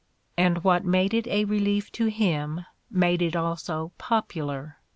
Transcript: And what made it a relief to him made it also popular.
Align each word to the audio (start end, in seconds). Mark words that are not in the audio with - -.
And 0.35 0.63
what 0.63 0.83
made 0.83 1.13
it 1.13 1.27
a 1.27 1.45
relief 1.45 1.91
to 1.91 2.07
him 2.07 2.65
made 2.89 3.21
it 3.21 3.35
also 3.35 3.91
popular. 3.99 4.77